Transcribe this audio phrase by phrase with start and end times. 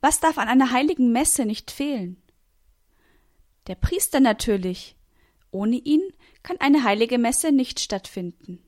[0.00, 2.22] Was darf an einer heiligen Messe nicht fehlen?
[3.66, 4.96] Der Priester natürlich.
[5.50, 6.02] Ohne ihn
[6.42, 8.62] kann eine heilige Messe nicht stattfinden.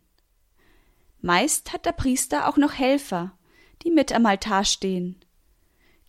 [1.21, 3.37] Meist hat der Priester auch noch Helfer,
[3.83, 5.17] die mit am Altar stehen.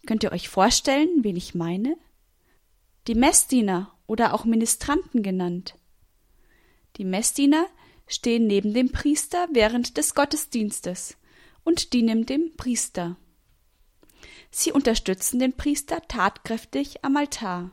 [0.06, 1.98] Könnt ihr euch vorstellen, wen ich meine?
[3.08, 5.76] Die Messdiener oder auch Ministranten genannt.
[6.98, 7.68] Die Messdiener
[8.08, 11.18] stehen neben dem Priester während des Gottesdienstes
[11.64, 13.18] und dienen dem Priester.
[14.52, 17.72] Sie unterstützen den Priester tatkräftig am Altar.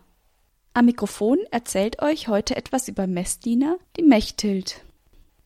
[0.75, 4.85] Am Mikrofon erzählt euch heute etwas über Messdiener, die Mechthild.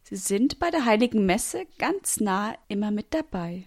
[0.03, 3.65] Sie sind bei der heiligen Messe ganz nah immer mit dabei.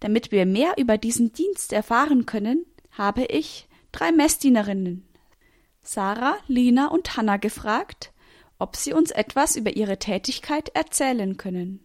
[0.00, 5.08] Damit wir mehr über diesen Dienst erfahren können, habe ich drei Messdienerinnen,
[5.82, 8.12] Sarah, Lina und Hanna, gefragt,
[8.58, 11.80] ob sie uns etwas über ihre Tätigkeit erzählen können.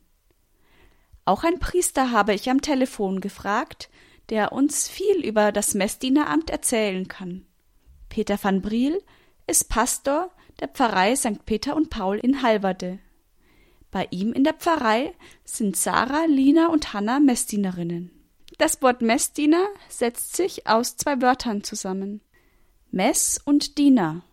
[1.25, 3.89] Auch ein Priester habe ich am Telefon gefragt,
[4.29, 7.45] der uns viel über das Messdieneramt erzählen kann.
[8.09, 9.01] Peter van Briel
[9.47, 11.45] ist Pastor der Pfarrei St.
[11.45, 12.99] Peter und Paul in Halverde.
[13.91, 15.13] Bei ihm in der Pfarrei
[15.45, 18.11] sind Sarah, Lina und Hanna Messdienerinnen.
[18.57, 22.21] Das Wort Messdiener setzt sich aus zwei Wörtern zusammen.
[22.91, 24.23] Mess und Diener.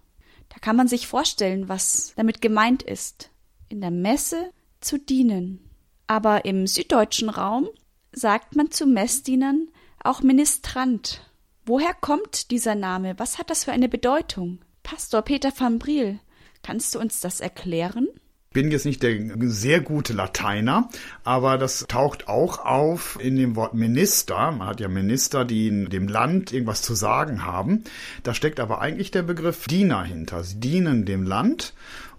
[0.48, 3.30] Da kann man sich vorstellen, was damit gemeint ist.
[3.68, 5.70] In der Messe zu dienen.
[6.06, 7.68] Aber im süddeutschen Raum
[8.12, 9.68] sagt man zu Messdienern
[10.04, 11.28] auch Ministrant.
[11.66, 13.14] Woher kommt dieser Name?
[13.18, 14.60] Was hat das für eine Bedeutung?
[14.82, 16.20] Pastor Peter van Briel,
[16.62, 18.08] kannst du uns das erklären?
[18.54, 20.88] bin jetzt nicht der sehr gute Lateiner,
[21.24, 24.52] aber das taucht auch auf in dem Wort Minister.
[24.52, 27.82] Man hat ja Minister, die in dem Land irgendwas zu sagen haben.
[28.22, 30.44] Da steckt aber eigentlich der Begriff Diener hinter.
[30.44, 31.74] Sie dienen dem Land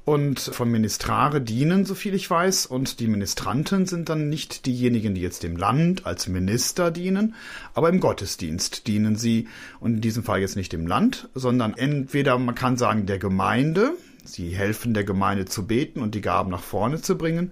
[0.06, 5.16] und von Ministrare dienen, so viel ich weiß, und die Ministranten sind dann nicht diejenigen,
[5.16, 7.34] die jetzt dem Land als Minister dienen,
[7.74, 9.48] aber im Gottesdienst dienen sie,
[9.80, 13.94] und in diesem Fall jetzt nicht dem Land, sondern entweder man kann sagen der Gemeinde,
[14.24, 17.52] sie helfen der Gemeinde zu beten und die Gaben nach vorne zu bringen,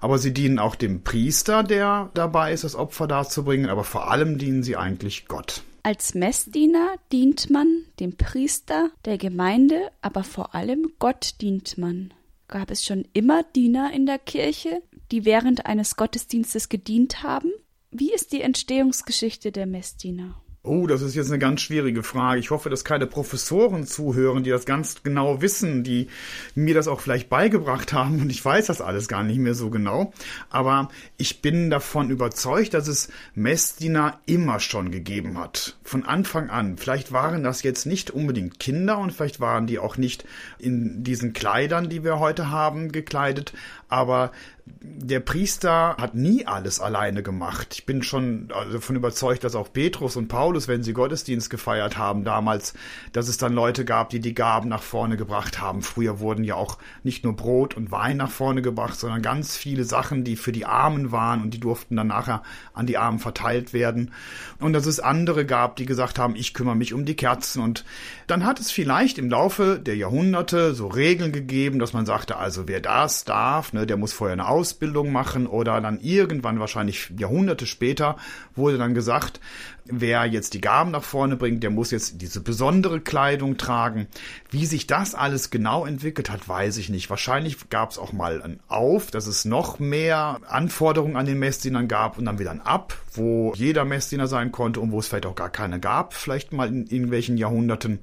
[0.00, 4.36] aber sie dienen auch dem Priester, der dabei ist, das Opfer darzubringen, aber vor allem
[4.36, 5.62] dienen sie eigentlich Gott.
[5.86, 12.14] Als Messdiener dient man dem Priester, der Gemeinde, aber vor allem Gott dient man.
[12.48, 17.52] Gab es schon immer Diener in der Kirche, die während eines Gottesdienstes gedient haben?
[17.90, 20.40] Wie ist die Entstehungsgeschichte der Messdiener?
[20.66, 22.40] Oh, das ist jetzt eine ganz schwierige Frage.
[22.40, 26.08] Ich hoffe, dass keine Professoren zuhören, die das ganz genau wissen, die
[26.54, 29.68] mir das auch vielleicht beigebracht haben und ich weiß das alles gar nicht mehr so
[29.68, 30.14] genau.
[30.48, 30.88] Aber
[31.18, 35.76] ich bin davon überzeugt, dass es Messdiener immer schon gegeben hat.
[35.84, 36.78] Von Anfang an.
[36.78, 40.24] Vielleicht waren das jetzt nicht unbedingt Kinder und vielleicht waren die auch nicht
[40.58, 43.52] in diesen Kleidern, die wir heute haben, gekleidet.
[43.90, 44.32] Aber
[44.66, 47.74] der Priester hat nie alles alleine gemacht.
[47.74, 52.24] Ich bin schon davon überzeugt, dass auch Petrus und Paulus, wenn sie Gottesdienst gefeiert haben
[52.24, 52.72] damals,
[53.12, 55.82] dass es dann Leute gab, die die Gaben nach vorne gebracht haben.
[55.82, 59.84] Früher wurden ja auch nicht nur Brot und Wein nach vorne gebracht, sondern ganz viele
[59.84, 62.42] Sachen, die für die Armen waren und die durften dann nachher
[62.72, 64.12] an die Armen verteilt werden.
[64.60, 67.62] Und dass es andere gab, die gesagt haben, ich kümmere mich um die Kerzen.
[67.62, 67.84] Und
[68.26, 72.66] dann hat es vielleicht im Laufe der Jahrhunderte so Regeln gegeben, dass man sagte, also
[72.66, 77.66] wer das darf, ne, der muss vorher eine Ausbildung machen oder dann irgendwann wahrscheinlich Jahrhunderte
[77.66, 78.16] später
[78.54, 79.40] wurde dann gesagt,
[79.86, 84.06] wer jetzt die Gaben nach vorne bringt, der muss jetzt diese besondere Kleidung tragen.
[84.50, 87.10] Wie sich das alles genau entwickelt hat, weiß ich nicht.
[87.10, 91.88] Wahrscheinlich gab es auch mal ein Auf, dass es noch mehr Anforderungen an den Messdienern
[91.88, 95.26] gab und dann wieder ein Ab, wo jeder Messdiener sein konnte und wo es vielleicht
[95.26, 97.98] auch gar keine gab, vielleicht mal in irgendwelchen Jahrhunderten.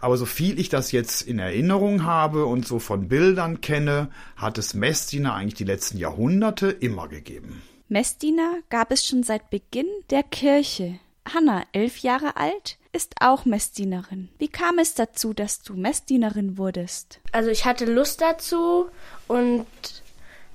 [0.00, 4.58] Aber so viel ich das jetzt in Erinnerung habe und so von Bildern kenne, hat
[4.58, 7.62] es Messdiener eigentlich die letzten Jahrhunderte immer gegeben.
[7.88, 11.00] Messdiener gab es schon seit Beginn der Kirche.
[11.34, 14.28] Hanna, elf Jahre alt, ist auch Messdienerin.
[14.38, 17.20] Wie kam es dazu, dass du Messdienerin wurdest?
[17.32, 18.86] Also ich hatte Lust dazu
[19.26, 19.66] und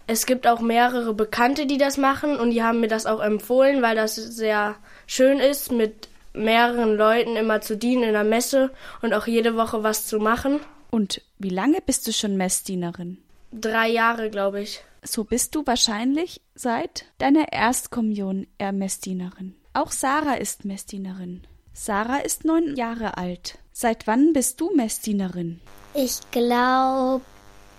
[0.08, 3.82] es gibt auch mehrere Bekannte, die das machen und die haben mir das auch empfohlen,
[3.82, 4.76] weil das sehr
[5.08, 8.72] schön ist, mit mehreren Leuten immer zu dienen in der Messe
[9.02, 10.60] und auch jede Woche was zu machen.
[10.90, 13.20] Und wie lange bist du schon Messdienerin?
[13.52, 14.84] Drei Jahre, glaube ich.
[15.04, 19.56] So bist du wahrscheinlich seit deiner Erstkommunion eher Messdienerin.
[19.74, 21.42] Auch Sarah ist Messdienerin.
[21.74, 23.58] Sarah ist neun Jahre alt.
[23.72, 25.62] Seit wann bist du Messdienerin?
[25.96, 27.22] Ich glaube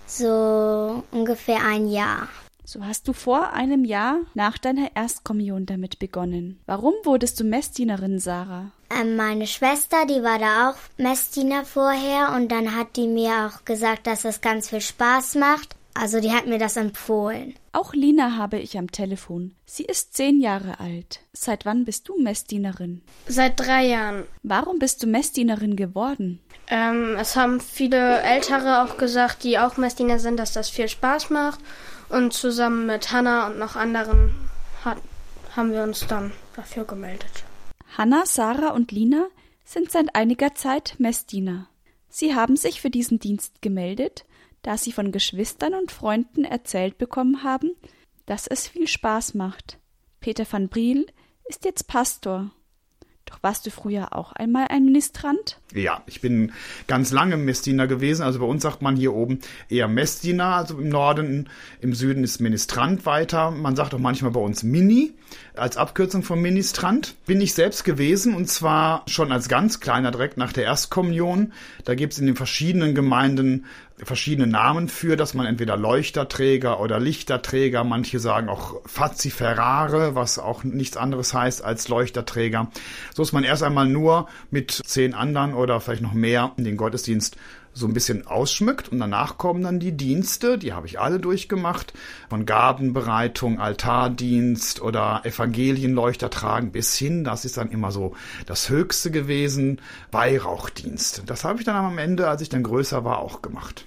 [0.05, 2.27] so ungefähr ein Jahr.
[2.65, 6.59] So hast du vor einem Jahr nach deiner Erstkommunion damit begonnen.
[6.65, 8.71] Warum wurdest du Messdienerin, Sarah?
[8.89, 13.63] Ähm, meine Schwester, die war da auch Messdiener vorher und dann hat die mir auch
[13.63, 15.75] gesagt, dass es ganz viel Spaß macht.
[15.97, 17.55] Also die hat mir das empfohlen.
[17.71, 19.55] Auch Lina habe ich am Telefon.
[19.65, 21.21] Sie ist zehn Jahre alt.
[21.31, 23.01] Seit wann bist du Messdienerin?
[23.27, 24.25] Seit drei Jahren.
[24.43, 26.41] Warum bist du Messdienerin geworden?
[26.67, 31.29] Ähm, es haben viele Ältere auch gesagt, die auch Messdiener sind, dass das viel Spaß
[31.29, 31.61] macht.
[32.09, 34.35] Und zusammen mit Hanna und noch anderen
[34.83, 34.97] hat,
[35.55, 37.45] haben wir uns dann dafür gemeldet.
[37.97, 39.27] Hanna, Sarah und Lina
[39.63, 41.67] sind seit einiger Zeit Messdiener.
[42.09, 44.25] Sie haben sich für diesen Dienst gemeldet,
[44.65, 47.71] da sie von Geschwistern und Freunden erzählt bekommen haben,
[48.25, 49.77] dass es viel Spaß macht.
[50.21, 51.05] Peter van Briel
[51.47, 52.49] ist jetzt Pastor.
[53.25, 55.59] Doch warst du früher auch einmal ein Ministrant?
[55.71, 56.51] Ja, ich bin
[56.87, 58.23] ganz lange Messdiener gewesen.
[58.23, 59.39] Also bei uns sagt man hier oben
[59.69, 61.47] eher Messdiener, also im Norden,
[61.79, 63.51] im Süden ist Ministrant weiter.
[63.51, 65.13] Man sagt auch manchmal bei uns Mini
[65.55, 67.15] als Abkürzung von Ministrant.
[67.25, 71.53] Bin ich selbst gewesen und zwar schon als ganz kleiner direkt nach der Erstkommunion.
[71.83, 73.65] Da gibt es in den verschiedenen Gemeinden
[73.97, 80.63] verschiedene Namen für, dass man entweder Leuchterträger oder Lichterträger, manche sagen auch Faziferare, was auch
[80.63, 82.69] nichts anderes heißt als Leuchterträger.
[83.13, 87.37] So ist man erst einmal nur mit zehn anderen oder vielleicht noch mehr den Gottesdienst
[87.75, 91.93] so ein bisschen ausschmückt und danach kommen dann die Dienste, die habe ich alle durchgemacht,
[92.29, 99.11] von Gabenbereitung, Altardienst oder Evangelienleuchter tragen bis hin, das ist dann immer so das Höchste
[99.11, 99.81] gewesen,
[100.11, 101.23] Weihrauchdienst.
[101.25, 103.85] Das habe ich dann am Ende, als ich dann größer war, auch gemacht.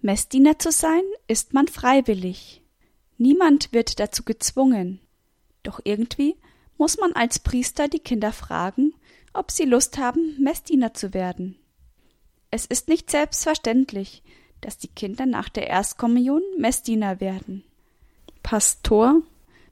[0.00, 2.62] Messdiener zu sein, ist man freiwillig.
[3.18, 5.00] Niemand wird dazu gezwungen.
[5.62, 6.36] Doch irgendwie
[6.78, 8.94] muss man als Priester die Kinder fragen,
[9.34, 11.58] ob sie Lust haben, Messdiener zu werden.
[12.56, 14.22] Es ist nicht selbstverständlich,
[14.62, 17.62] dass die Kinder nach der Erstkommunion Messdiener werden.
[18.42, 19.20] Pastor,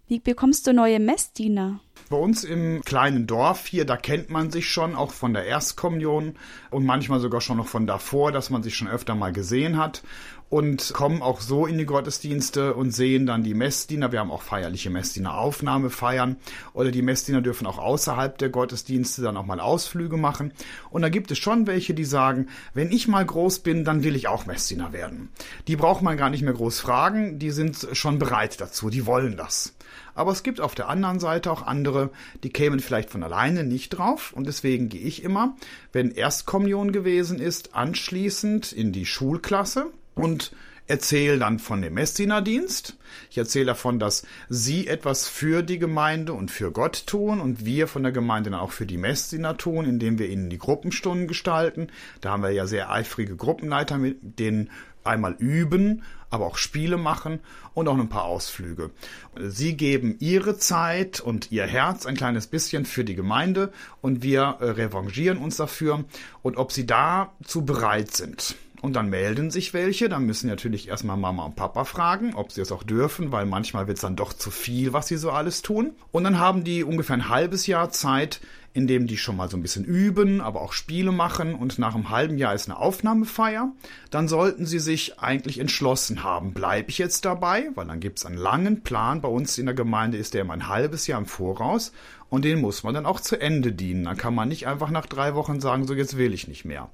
[0.06, 1.80] wie bekommst du neue Messdiener?
[2.10, 6.34] Bei uns im kleinen Dorf hier, da kennt man sich schon auch von der Erstkommunion
[6.70, 10.02] und manchmal sogar schon noch von davor, dass man sich schon öfter mal gesehen hat
[10.50, 14.12] und kommen auch so in die Gottesdienste und sehen dann die Messdiener.
[14.12, 15.50] Wir haben auch feierliche Messdiener
[15.88, 16.36] feiern
[16.74, 20.52] oder die Messdiener dürfen auch außerhalb der Gottesdienste dann auch mal Ausflüge machen.
[20.90, 24.14] Und da gibt es schon welche, die sagen, wenn ich mal groß bin, dann will
[24.14, 25.30] ich auch Messdiener werden.
[25.66, 29.36] Die braucht man gar nicht mehr groß fragen, die sind schon bereit dazu, die wollen
[29.36, 29.73] das.
[30.14, 32.10] Aber es gibt auf der anderen Seite auch andere,
[32.42, 34.32] die kämen vielleicht von alleine nicht drauf.
[34.32, 35.56] Und deswegen gehe ich immer,
[35.92, 40.52] wenn Erstkommunion gewesen ist, anschließend in die Schulklasse und
[40.86, 42.96] erzähle dann von dem Messdienerdienst.
[43.30, 47.88] Ich erzähle davon, dass Sie etwas für die Gemeinde und für Gott tun und wir
[47.88, 51.88] von der Gemeinde dann auch für die Messdiener tun, indem wir ihnen die Gruppenstunden gestalten.
[52.20, 54.70] Da haben wir ja sehr eifrige Gruppenleiter, mit denen
[55.04, 56.02] einmal üben,
[56.34, 57.40] aber auch Spiele machen
[57.72, 58.90] und auch ein paar Ausflüge.
[59.38, 63.72] Sie geben ihre Zeit und ihr Herz ein kleines bisschen für die Gemeinde
[64.02, 66.04] und wir äh, revanchieren uns dafür
[66.42, 68.56] und ob sie dazu bereit sind.
[68.84, 72.60] Und dann melden sich welche, dann müssen natürlich erstmal Mama und Papa fragen, ob sie
[72.60, 75.62] es auch dürfen, weil manchmal wird es dann doch zu viel, was sie so alles
[75.62, 75.92] tun.
[76.12, 78.42] Und dann haben die ungefähr ein halbes Jahr Zeit,
[78.74, 81.94] in dem die schon mal so ein bisschen üben, aber auch Spiele machen und nach
[81.94, 83.72] einem halben Jahr ist eine Aufnahmefeier.
[84.10, 88.26] Dann sollten sie sich eigentlich entschlossen haben, bleibe ich jetzt dabei, weil dann gibt es
[88.26, 89.22] einen langen Plan.
[89.22, 91.92] Bei uns in der Gemeinde ist der immer ein halbes Jahr im Voraus
[92.28, 94.04] und den muss man dann auch zu Ende dienen.
[94.04, 96.90] Dann kann man nicht einfach nach drei Wochen sagen, so jetzt will ich nicht mehr.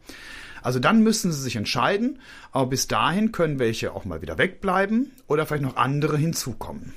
[0.62, 2.18] Also dann müssen sie sich entscheiden,
[2.52, 6.94] aber bis dahin können welche auch mal wieder wegbleiben oder vielleicht noch andere hinzukommen.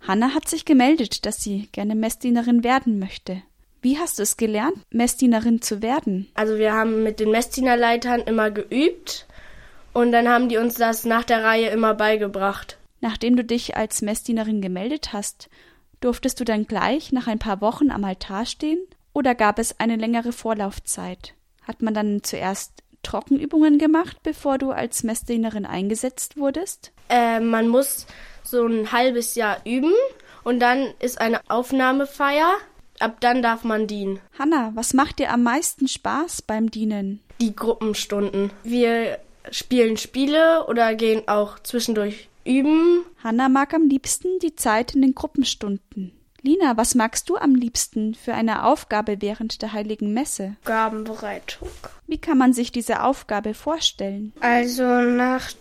[0.00, 3.42] Hanna hat sich gemeldet, dass sie gerne Messdienerin werden möchte.
[3.80, 6.28] Wie hast du es gelernt, Messdienerin zu werden?
[6.34, 9.26] Also wir haben mit den Messdienerleitern immer geübt
[9.92, 12.78] und dann haben die uns das nach der Reihe immer beigebracht.
[13.00, 15.50] Nachdem du dich als Messdienerin gemeldet hast,
[16.00, 18.78] durftest du dann gleich nach ein paar Wochen am Altar stehen
[19.12, 21.34] oder gab es eine längere Vorlaufzeit?
[21.62, 26.92] Hat man dann zuerst Trockenübungen gemacht, bevor du als Messdienerin eingesetzt wurdest?
[27.08, 28.06] Äh, man muss
[28.42, 29.92] so ein halbes Jahr üben
[30.42, 32.54] und dann ist eine Aufnahmefeier.
[33.00, 34.20] Ab dann darf man dienen.
[34.38, 37.20] Hanna, was macht dir am meisten Spaß beim Dienen?
[37.40, 38.50] Die Gruppenstunden.
[38.62, 39.18] Wir
[39.50, 43.04] spielen Spiele oder gehen auch zwischendurch üben.
[43.22, 46.12] Hanna mag am liebsten die Zeit in den Gruppenstunden.
[46.46, 50.56] Lina, was magst du am liebsten für eine Aufgabe während der heiligen Messe?
[50.66, 51.70] Gabenbereitung.
[52.06, 54.34] Wie kann man sich diese Aufgabe vorstellen?
[54.40, 55.52] Also nach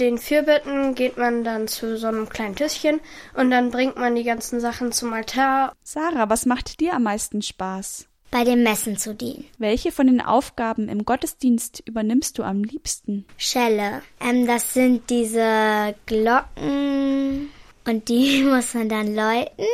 [0.00, 2.98] den Fürbitten geht man dann zu so einem kleinen Tischchen
[3.34, 5.72] und dann bringt man die ganzen Sachen zum Altar.
[5.84, 8.08] Sarah, was macht dir am meisten Spaß?
[8.32, 9.44] Bei den Messen zu dienen.
[9.58, 13.26] Welche von den Aufgaben im Gottesdienst übernimmst du am liebsten?
[13.36, 14.02] Schelle.
[14.20, 17.48] Ähm, das sind diese Glocken
[17.86, 19.64] und die muss man dann läuten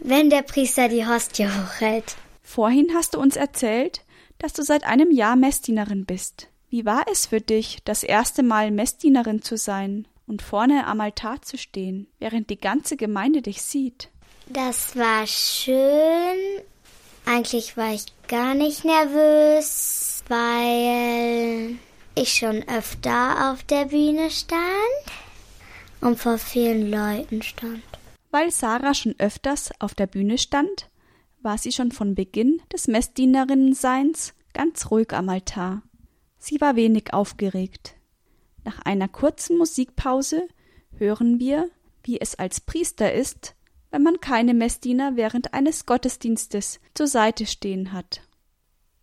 [0.00, 2.16] wenn der Priester die Hostie hochhält.
[2.42, 4.02] Vorhin hast du uns erzählt,
[4.38, 6.48] dass du seit einem Jahr Messdienerin bist.
[6.68, 10.06] Wie war es für dich, das erste Mal Messdienerin zu sein?
[10.26, 14.10] und vorne am Altar zu stehen, während die ganze Gemeinde dich sieht?
[14.46, 16.62] Das war schön.
[17.24, 21.76] Eigentlich war ich gar nicht nervös, weil
[22.14, 24.60] ich schon öfter auf der Bühne stand
[26.00, 27.82] und vor vielen Leuten stand.
[28.36, 30.90] Weil Sarah schon öfters auf der Bühne stand,
[31.40, 35.80] war sie schon von Beginn des Messdienerinnenseins ganz ruhig am Altar.
[36.36, 37.94] Sie war wenig aufgeregt.
[38.62, 40.46] Nach einer kurzen Musikpause
[40.98, 41.70] hören wir,
[42.02, 43.54] wie es als Priester ist,
[43.90, 48.20] wenn man keine Messdiener während eines Gottesdienstes zur Seite stehen hat.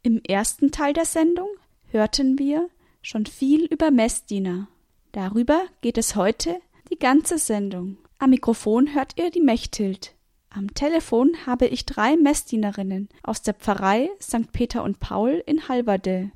[0.04, 1.50] Im ersten Teil der Sendung
[1.90, 2.70] hörten wir
[3.02, 4.68] schon viel über Messdiener.
[5.12, 6.62] Darüber geht es heute
[6.92, 7.98] die ganze Sendung.
[8.24, 10.16] Am Mikrofon hört ihr die Mechthild.
[10.50, 14.50] Am Telefon habe ich drei Messdienerinnen aus der Pfarrei St.
[14.54, 16.32] Peter und Paul in Halberde.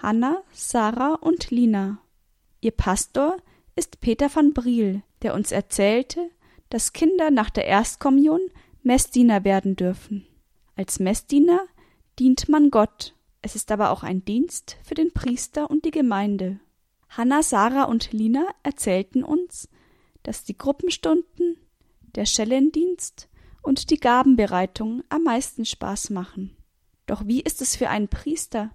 [0.00, 1.98] Hanna, Sarah und Lina.
[2.62, 3.36] Ihr Pastor
[3.76, 6.30] ist Peter van Briel, der uns erzählte,
[6.70, 8.40] dass Kinder nach der Erstkommunion
[8.82, 10.26] Messdiener werden dürfen.
[10.76, 11.60] Als Messdiener
[12.18, 13.14] dient man Gott.
[13.42, 16.58] Es ist aber auch ein Dienst für den Priester und die Gemeinde.
[17.10, 19.68] Hanna, Sarah und Lina erzählten uns,
[20.28, 21.56] dass die Gruppenstunden,
[22.14, 23.30] der Schellendienst
[23.62, 26.54] und die Gabenbereitung am meisten Spaß machen.
[27.06, 28.70] Doch wie ist es für einen Priester,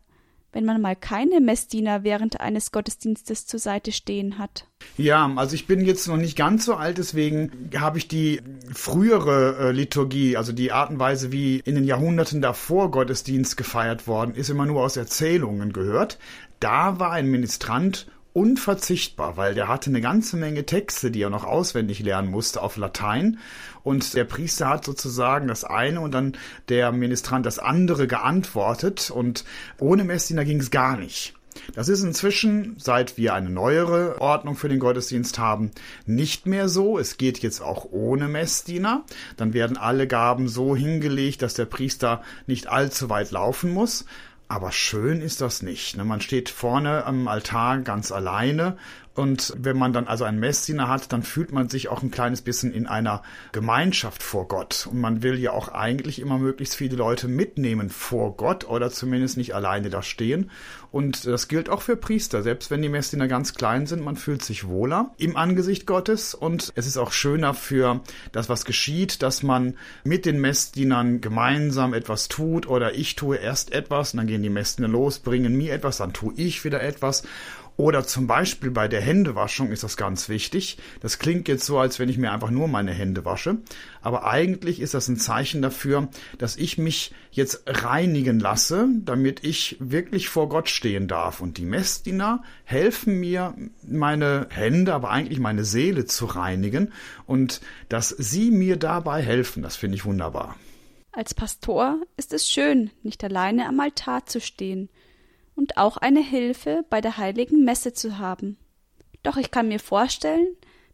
[0.51, 4.65] wenn man mal keine Messdiener während eines Gottesdienstes zur Seite stehen hat?
[4.97, 8.41] Ja, also ich bin jetzt noch nicht ganz so alt, deswegen habe ich die
[8.73, 14.07] frühere äh, Liturgie, also die Art und Weise, wie in den Jahrhunderten davor Gottesdienst gefeiert
[14.07, 16.17] worden ist, immer nur aus Erzählungen gehört.
[16.59, 21.45] Da war ein Ministrant unverzichtbar, weil der hatte eine ganze Menge Texte, die er noch
[21.45, 23.39] auswendig lernen musste auf Latein.
[23.83, 26.37] Und der Priester hat sozusagen das eine und dann
[26.69, 29.11] der Ministrant das andere geantwortet.
[29.11, 29.45] Und
[29.79, 31.35] ohne Messdiener ging es gar nicht.
[31.75, 35.71] Das ist inzwischen, seit wir eine neuere Ordnung für den Gottesdienst haben,
[36.05, 36.97] nicht mehr so.
[36.97, 39.03] Es geht jetzt auch ohne Messdiener.
[39.37, 44.05] Dann werden alle Gaben so hingelegt, dass der Priester nicht allzu weit laufen muss.
[44.53, 45.97] Aber schön ist das nicht.
[45.97, 46.05] Ne?
[46.05, 48.77] Man steht vorne am Altar ganz alleine
[49.15, 52.41] und wenn man dann also einen Messdiener hat, dann fühlt man sich auch ein kleines
[52.41, 54.87] bisschen in einer Gemeinschaft vor Gott.
[54.89, 59.37] Und man will ja auch eigentlich immer möglichst viele Leute mitnehmen vor Gott oder zumindest
[59.37, 60.49] nicht alleine da stehen.
[60.91, 62.41] Und das gilt auch für Priester.
[62.41, 66.33] Selbst wenn die Messdiener ganz klein sind, man fühlt sich wohler im Angesicht Gottes.
[66.33, 68.01] Und es ist auch schöner für
[68.31, 73.73] das, was geschieht, dass man mit den Messdienern gemeinsam etwas tut oder ich tue erst
[73.73, 77.23] etwas und dann gehen die Messdiener los, bringen mir etwas, dann tue ich wieder etwas.
[77.75, 80.77] Oder zum Beispiel bei der Händewaschung ist das ganz wichtig.
[81.01, 83.57] Das klingt jetzt so, als wenn ich mir einfach nur meine Hände wasche.
[84.01, 89.77] Aber eigentlich ist das ein Zeichen dafür, dass ich mich jetzt reinigen lasse, damit ich
[89.79, 91.41] wirklich vor Gott stehen darf.
[91.41, 96.93] Und die Messdiener helfen mir, meine Hände, aber eigentlich meine Seele zu reinigen.
[97.25, 100.55] Und dass sie mir dabei helfen, das finde ich wunderbar.
[101.11, 104.89] Als Pastor ist es schön, nicht alleine am Altar zu stehen
[105.55, 108.57] und auch eine Hilfe bei der heiligen Messe zu haben.
[109.23, 110.47] Doch ich kann mir vorstellen,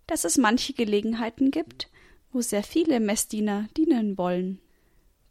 [0.08, 1.90] dass es manche Gelegenheiten gibt,
[2.32, 4.60] wo sehr viele Messdiener dienen wollen.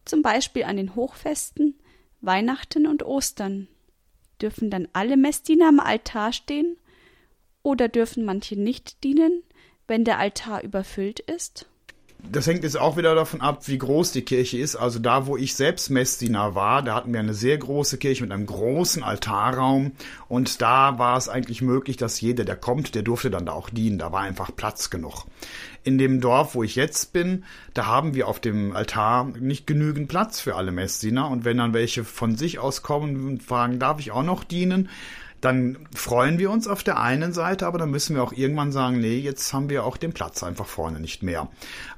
[0.05, 1.79] Zum Beispiel an den Hochfesten,
[2.21, 3.69] Weihnachten und Ostern.
[4.41, 6.77] Dürfen dann alle Messdiener am Altar stehen?
[7.63, 9.43] Oder dürfen manche nicht dienen,
[9.87, 11.67] wenn der Altar überfüllt ist?
[12.31, 14.77] Das hängt jetzt auch wieder davon ab, wie groß die Kirche ist.
[14.77, 18.33] Also da, wo ich selbst Messdiener war, da hatten wir eine sehr große Kirche mit
[18.33, 19.93] einem großen Altarraum
[20.29, 23.71] und da war es eigentlich möglich, dass jeder, der kommt, der durfte dann da auch
[23.71, 23.99] dienen.
[23.99, 25.25] Da war einfach Platz genug.
[25.85, 30.09] In dem Dorf, wo ich jetzt bin, da haben wir auf dem Altar nicht genügend
[30.09, 34.01] Platz für alle Messdiener und wenn dann welche von sich aus kommen und fragen, darf
[34.01, 34.89] ich auch noch dienen?
[35.41, 39.01] Dann freuen wir uns auf der einen Seite, aber dann müssen wir auch irgendwann sagen,
[39.01, 41.49] nee, jetzt haben wir auch den Platz einfach vorne nicht mehr.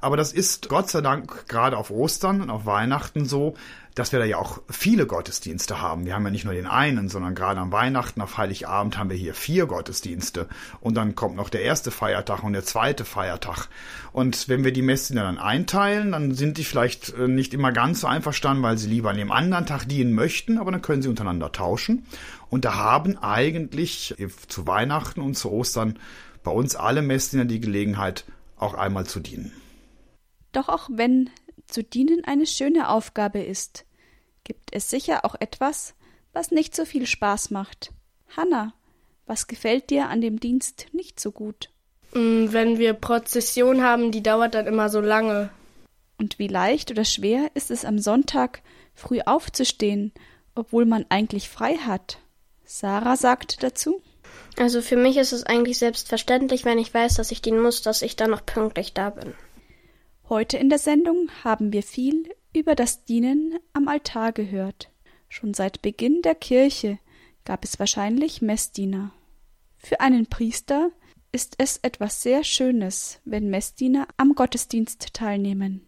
[0.00, 3.54] Aber das ist Gott sei Dank gerade auf Ostern und auf Weihnachten so,
[3.94, 6.06] dass wir da ja auch viele Gottesdienste haben.
[6.06, 9.16] Wir haben ja nicht nur den einen, sondern gerade am Weihnachten, auf Heiligabend haben wir
[9.16, 10.48] hier vier Gottesdienste.
[10.80, 13.68] Und dann kommt noch der erste Feiertag und der zweite Feiertag.
[14.12, 18.00] Und wenn wir die Messdiener dann einteilen, dann sind die vielleicht äh, nicht immer ganz
[18.00, 21.08] so einverstanden, weil sie lieber an dem anderen Tag dienen möchten, aber dann können sie
[21.08, 22.06] untereinander tauschen.
[22.48, 24.14] Und da haben eigentlich
[24.48, 25.98] zu Weihnachten und zu Ostern
[26.42, 28.24] bei uns alle Messdiener die Gelegenheit,
[28.56, 29.52] auch einmal zu dienen.
[30.52, 31.30] Doch auch wenn
[31.70, 33.84] zu dienen eine schöne Aufgabe ist,
[34.44, 35.94] gibt es sicher auch etwas,
[36.32, 37.92] was nicht so viel Spaß macht.
[38.36, 38.74] Hanna,
[39.26, 41.70] was gefällt dir an dem Dienst nicht so gut?
[42.12, 45.50] Mm, wenn wir Prozession haben, die dauert dann immer so lange.
[46.18, 48.62] Und wie leicht oder schwer ist es am Sonntag
[48.94, 50.12] früh aufzustehen,
[50.54, 52.18] obwohl man eigentlich frei hat?
[52.64, 54.02] Sarah sagte dazu.
[54.58, 58.02] Also für mich ist es eigentlich selbstverständlich, wenn ich weiß, dass ich dienen muss, dass
[58.02, 59.34] ich dann noch pünktlich da bin.
[60.30, 64.88] Heute in der Sendung haben wir viel über das Dienen am Altar gehört.
[65.28, 67.00] Schon seit Beginn der Kirche
[67.44, 69.12] gab es wahrscheinlich Messdiener.
[69.76, 70.92] Für einen Priester
[71.32, 75.84] ist es etwas sehr Schönes, wenn Messdiener am Gottesdienst teilnehmen.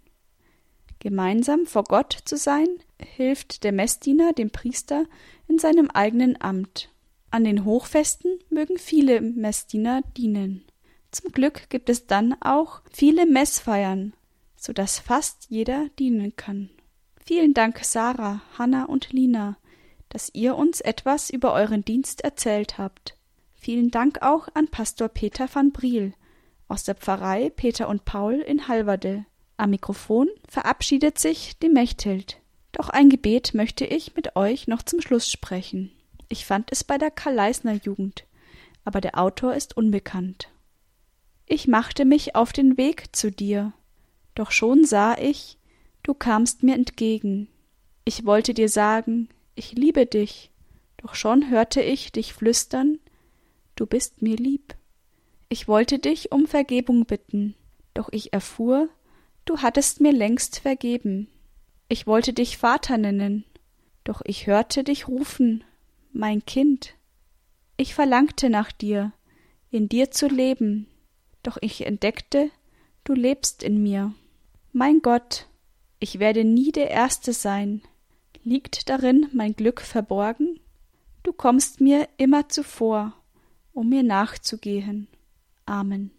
[0.98, 2.66] Gemeinsam vor Gott zu sein,
[2.98, 5.04] hilft der Messdiener dem Priester
[5.46, 6.90] in seinem eigenen Amt.
[7.30, 10.64] An den Hochfesten mögen viele Messdiener dienen.
[11.12, 14.14] Zum Glück gibt es dann auch viele Messfeiern,
[14.62, 16.70] so dass fast jeder dienen kann.
[17.24, 19.56] Vielen Dank, Sarah, Hanna und Lina,
[20.08, 23.16] dass ihr uns etwas über euren Dienst erzählt habt.
[23.54, 26.14] Vielen Dank auch an Pastor Peter van Briel
[26.68, 29.26] aus der Pfarrei Peter und Paul in Halverde.
[29.56, 32.40] Am Mikrofon verabschiedet sich die Mechthild.
[32.70, 35.90] Doch ein Gebet möchte ich mit euch noch zum Schluss sprechen.
[36.28, 38.26] Ich fand es bei der Karl-Leisner Jugend,
[38.84, 40.50] aber der Autor ist unbekannt.
[41.46, 43.72] Ich machte mich auf den Weg zu dir,
[44.34, 45.58] doch schon sah ich,
[46.02, 47.48] du kamst mir entgegen.
[48.04, 50.50] Ich wollte dir sagen, ich liebe dich,
[50.96, 52.98] doch schon hörte ich dich flüstern,
[53.76, 54.74] du bist mir lieb.
[55.48, 57.54] Ich wollte dich um Vergebung bitten,
[57.94, 58.88] doch ich erfuhr,
[59.44, 61.28] du hattest mir längst vergeben.
[61.88, 63.44] Ich wollte dich Vater nennen,
[64.04, 65.62] doch ich hörte dich rufen,
[66.12, 66.94] mein Kind.
[67.76, 69.12] Ich verlangte nach dir,
[69.70, 70.86] in dir zu leben,
[71.42, 72.50] doch ich entdeckte,
[73.04, 74.14] du lebst in mir.
[74.74, 75.48] Mein Gott,
[76.00, 77.82] ich werde nie der Erste sein.
[78.42, 80.60] Liegt darin mein Glück verborgen?
[81.22, 83.12] Du kommst mir immer zuvor,
[83.74, 85.08] um mir nachzugehen.
[85.66, 86.10] Amen.